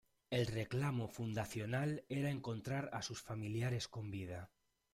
El 0.31 0.47
reclamo 0.47 1.07
fundacional 1.07 2.05
era 2.09 2.31
encontrar 2.31 2.89
a 2.91 3.03
sus 3.03 3.21
familiares 3.21 3.87
con 3.87 4.09
vida. 4.09 4.49